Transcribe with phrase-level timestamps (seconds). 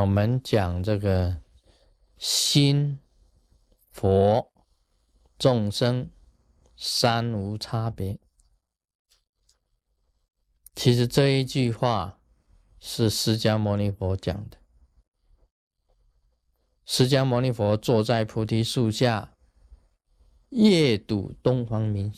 [0.00, 1.42] 我们讲这个
[2.18, 3.00] 心、
[3.90, 4.52] 佛、
[5.38, 6.10] 众生
[6.76, 8.18] 三无差别。
[10.76, 12.20] 其实这一句话
[12.78, 14.58] 是释迦牟尼佛讲的。
[16.84, 19.34] 释迦牟尼佛坐在菩提树下，
[20.50, 22.12] 夜读东方明。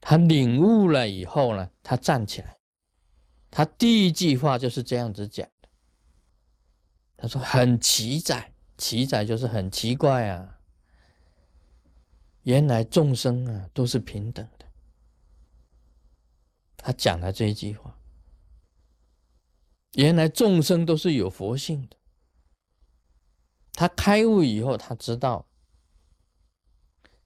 [0.00, 2.56] 他领悟了以后呢，他站起来，
[3.50, 5.46] 他第一句话就是这样子讲。
[7.16, 10.60] 他说：“很奇哉，奇哉就是很奇怪啊！
[12.42, 14.66] 原来众生啊都是平等的。”
[16.76, 17.98] 他讲了这一句话。
[19.92, 21.96] 原来众生都是有佛性的。
[23.72, 25.46] 他开悟以后，他知道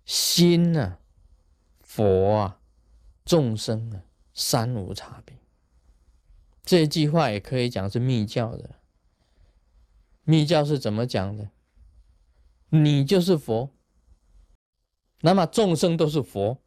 [0.04, 0.98] 心呢，
[1.80, 2.60] 佛啊，
[3.24, 5.36] 众生啊，三无差别。
[6.62, 8.79] 这一句话也可以讲是密教的。
[10.30, 11.50] 密教是怎么讲的？
[12.68, 13.70] 你就是佛，
[15.22, 16.58] 那么众生都是佛。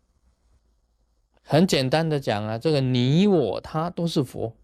[1.42, 4.58] 很简单的讲啊，这个你我他都是佛，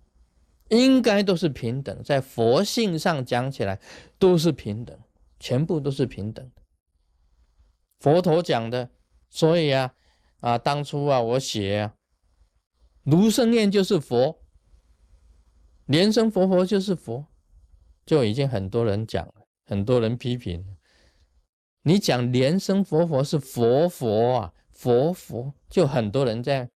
[0.67, 3.79] 应该都是平等，在佛性上讲起来
[4.17, 4.99] 都是平等，
[5.39, 6.61] 全部都是平等的。
[7.99, 8.89] 佛陀讲的，
[9.29, 9.93] 所以啊
[10.41, 11.95] 啊，当初啊我写啊，
[13.03, 14.41] 卢胜彦就是佛，
[15.85, 17.25] 莲生佛佛就是佛。
[18.09, 20.65] 就已经很多人讲了，很多人批评。
[21.83, 26.71] 你讲莲生佛佛是佛佛啊，佛佛就很多人在。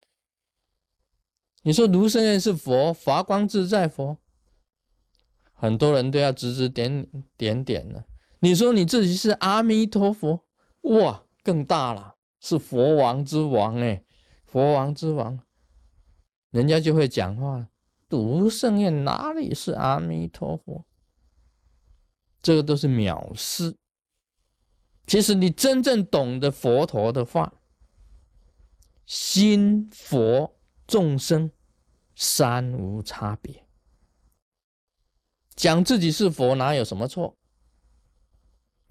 [1.62, 4.18] 你说卢生人是佛，华光自在佛，
[5.52, 7.06] 很多人都要指指点
[7.36, 8.06] 点点了。
[8.40, 10.44] 你说你自己是阿弥陀佛，
[10.80, 14.02] 哇，更大了，是佛王之王哎，
[14.44, 15.38] 佛王之王，
[16.50, 17.68] 人家就会讲话了。
[18.08, 20.84] 卢圣彦哪里是阿弥陀佛？
[22.42, 23.74] 这个都是藐视。
[25.06, 27.52] 其实你真正懂得佛陀的话，
[29.06, 30.56] 心佛
[30.86, 31.50] 众生
[32.14, 33.64] 三无差别。
[35.56, 37.34] 讲自己是佛，哪有什么错？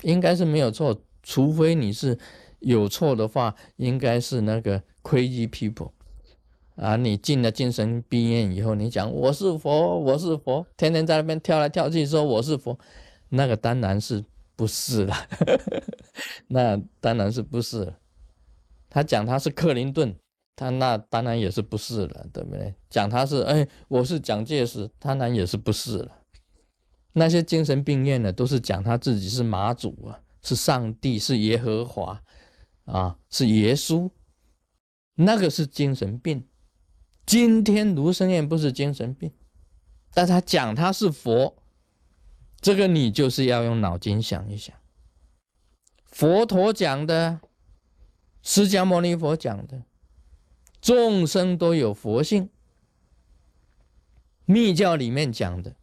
[0.02, 2.20] 应该是没有错，除非你是
[2.60, 5.92] 有错的话，应该是那个 crazy people
[6.76, 6.96] 啊！
[6.96, 12.78] 你进了精神病院以后，你讲我是佛，我是佛，天天在那边跳来跳去说我是佛。
[13.30, 14.24] 那个当然是
[14.56, 15.16] 不是了，
[16.48, 17.94] 那当然是不是。
[18.90, 20.16] 他讲他是克林顿，
[20.56, 22.74] 他那当然也是不是了，对不对？
[22.90, 26.12] 讲他是哎，我是蒋介石，当然也是不是了。
[27.14, 32.20] 那些精神病院的都是讲他自己是马祖啊，是上帝，是耶和华
[32.86, 34.10] 啊，是耶稣，
[35.14, 36.48] 那个是精神病。
[37.28, 39.32] 今天卢生燕不是精神病，
[40.16, 41.59] 但他讲他是佛。
[42.62, 44.76] 这个你就是要用脑筋想一想，
[46.06, 47.40] 佛陀讲的，
[48.42, 49.84] 释迦牟尼佛讲的，
[50.82, 52.50] 众生都有佛性。
[54.46, 55.76] 密教里面讲的，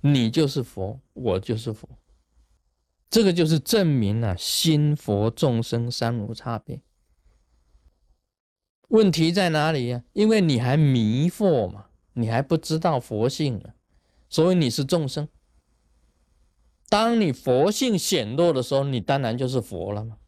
[0.00, 1.88] 你就是佛，我就是佛，
[3.08, 6.82] 这个就是证明了心佛众生三无差别。
[8.88, 10.04] 问题在哪里呀？
[10.12, 13.74] 因为你还迷惑嘛，你还不知道佛性啊，
[14.28, 15.28] 所以你是众生。
[16.88, 20.18] 当你佛性显露的时候，你当然就是佛了嘛。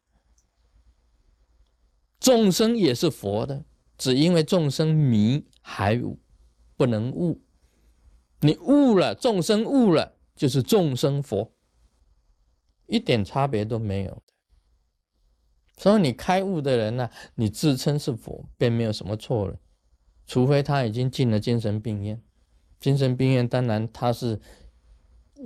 [2.18, 3.64] 众生也是佛的，
[3.96, 6.00] 只因为众生迷还
[6.76, 7.40] 不能悟。
[8.40, 11.52] 你悟了，众生悟了，就是众生佛，
[12.86, 14.22] 一点差别都没有的。
[15.76, 19.56] 所以你开悟的人呢，你自称是佛，便没有什么错了。
[20.26, 22.20] 除非他已经进了精神病院，
[22.80, 24.40] 精神病院当然他是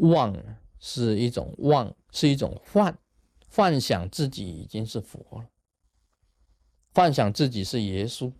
[0.00, 0.59] 忘了。
[0.84, 2.98] 是一种妄，是一种幻，
[3.48, 5.48] 幻想自己已经是佛了，
[6.93, 8.32] 幻想自己是耶稣，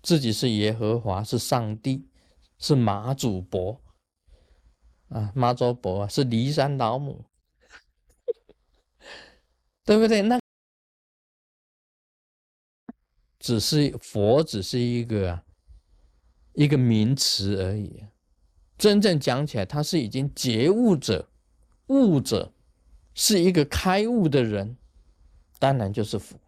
[0.00, 2.08] 自己是耶和华，是上帝，
[2.56, 3.82] 是马祖伯
[5.08, 7.24] 啊，妈祖伯啊，是骊山老母，
[9.84, 10.22] 对不对？
[10.22, 10.38] 那
[13.40, 15.42] 只是佛，只是一个
[16.52, 18.04] 一个名词而已，
[18.78, 21.28] 真正讲起来，他是已经觉悟者。
[21.88, 22.52] 悟者
[23.14, 24.76] 是一个开悟的人，
[25.58, 26.38] 当然就是佛。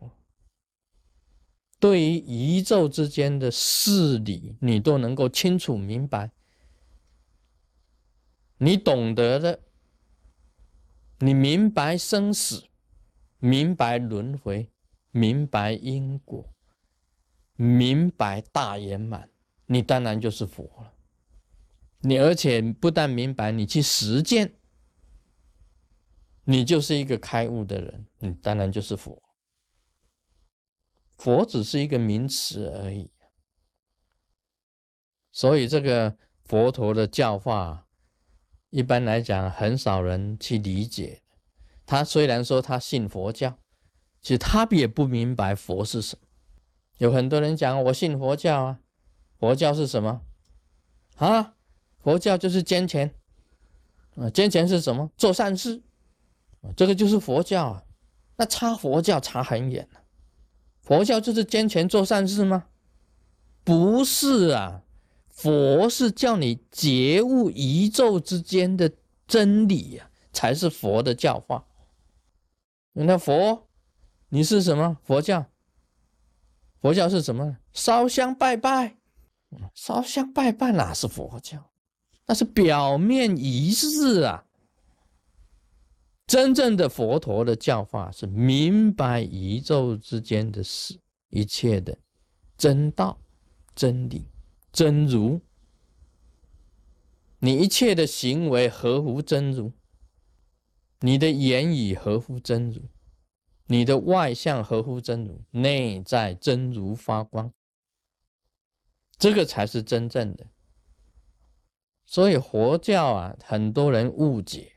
[1.78, 6.30] 对于宇宙之间的事理，你都能够清楚明白，
[8.56, 9.60] 你懂得的，
[11.18, 12.64] 你明白生死，
[13.38, 14.70] 明白轮回，
[15.10, 16.54] 明白因果，
[17.56, 19.28] 明白大圆满，
[19.66, 20.94] 你当然就是佛了。
[22.00, 24.54] 你而且不但明白，你去实践，
[26.44, 29.22] 你就是一个开悟的人，你当然就是佛。
[31.16, 33.10] 佛只是一个名词而已，
[35.32, 37.86] 所以这个佛陀的教化，
[38.70, 41.22] 一般来讲很少人去理解。
[41.86, 43.58] 他虽然说他信佛教，
[44.20, 46.26] 其实他也不明白佛是什么。
[46.98, 48.80] 有很多人讲我信佛教啊，
[49.38, 50.22] 佛教是什么
[51.16, 51.54] 啊？
[52.00, 53.14] 佛教就是捐钱
[54.16, 55.10] 啊，捐钱是什么？
[55.16, 55.82] 做善事
[56.76, 57.82] 这个就是佛教啊。
[58.36, 60.00] 那差佛教差很远了。
[60.80, 62.66] 佛教就是捐钱做善事吗？
[63.62, 64.82] 不是啊，
[65.30, 68.92] 佛是叫你觉悟宇宙之间的
[69.26, 71.64] 真理呀，才是佛的教化。
[72.92, 73.66] 那佛，
[74.28, 74.98] 你是什么？
[75.04, 75.46] 佛教？
[76.80, 77.56] 佛教是什么？
[77.72, 78.96] 烧香拜拜，
[79.74, 81.70] 烧香拜拜哪是佛教？
[82.26, 84.44] 那是表面仪式啊。
[86.26, 90.98] 真正的佛陀的教化是明白宇宙之间的事，
[91.28, 91.98] 一切的
[92.56, 93.20] 真道、
[93.74, 94.26] 真理、
[94.72, 95.40] 真如。
[97.40, 99.72] 你一切的行为合乎真如，
[101.00, 102.80] 你的言语合乎真如，
[103.66, 107.52] 你的外相合乎真如，内在真如发光，
[109.18, 110.46] 这个才是真正的。
[112.06, 114.73] 所以佛教啊，很多人误解。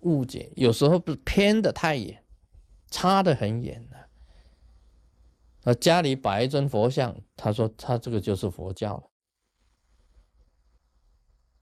[0.00, 2.24] 误解有时候不是偏的太远，
[2.90, 4.08] 差的很远了。
[5.64, 9.10] 那家里摆一尊佛像，他说他这个就是佛教了。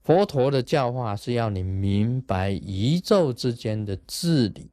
[0.03, 4.71] 佛陀的教化是要你明白宇宙之间的治理，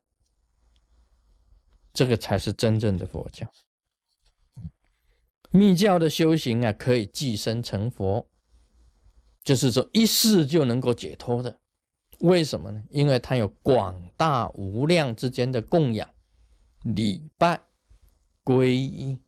[1.92, 3.50] 这个才是真正的佛教。
[5.50, 8.28] 密教的修行啊，可以寄生成佛，
[9.42, 11.60] 就是说一世就能够解脱的。
[12.24, 12.82] 为什么呢？
[12.88, 16.08] 因为它有广大无量之间的供养、
[16.80, 17.60] 礼拜、
[18.42, 19.18] 皈依，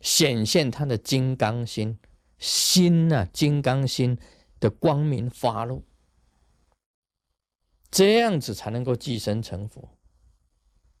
[0.00, 1.96] 显现他的金刚心，
[2.38, 4.18] 心啊，金刚心
[4.58, 5.84] 的光明发露，
[7.88, 9.88] 这样子才能够寄生成佛。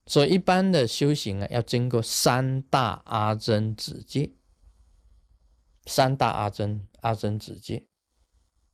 [0.06, 4.30] 所以一般的修行啊，要经过三大阿僧子界，
[5.86, 7.84] 三大阿僧阿僧子界。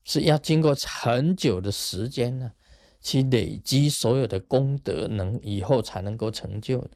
[0.04, 2.52] 是要经过很久的时间呢，
[3.00, 6.90] 去累积所有的功德能，以后才能够成就的。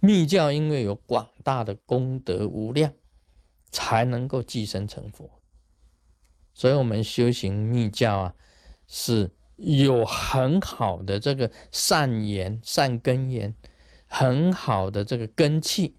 [0.00, 2.92] 密教因为有广大的功德无量，
[3.70, 5.30] 才能够寄生成佛。
[6.54, 8.34] 所以，我们修行密教啊，
[8.86, 13.54] 是有很好的这个善缘、善根缘，
[14.06, 15.96] 很好的这个根气，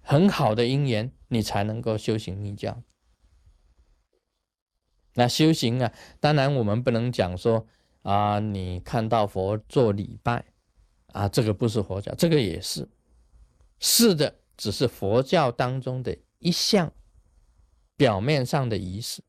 [0.00, 2.82] 很好的因缘，你才能够修行密教。
[5.16, 7.66] 那修行啊，当然我们不能讲说
[8.02, 10.44] 啊，你看到佛做礼拜
[11.08, 12.88] 啊，这个不是佛教，这个也是
[13.80, 16.92] 是的，只是佛教当中的一项
[17.96, 19.22] 表面上的仪式。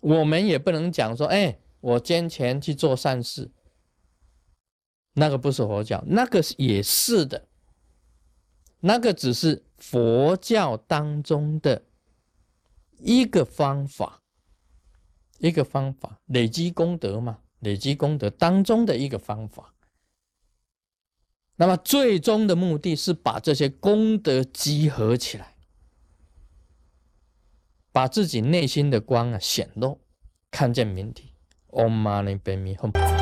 [0.00, 3.50] 我们也不能讲说，哎，我捐钱去做善事，
[5.14, 7.48] 那个不是佛教，那个也是的，
[8.78, 11.82] 那个只是佛教当中的
[12.98, 14.22] 一个方法。
[15.38, 19.74] 一个方法，累积功德嘛，累积功德当中的一个方法。
[21.56, 25.56] 那么最终的目的是把这些功德集合起来，
[27.90, 30.00] 把自己内心的光啊显露，
[30.50, 31.32] 看见明体。
[31.70, 33.17] Om Mani Padme Hum。